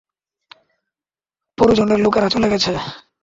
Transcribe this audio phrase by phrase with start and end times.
[1.57, 2.71] পরিজনের লোকেরা চলে গেছে।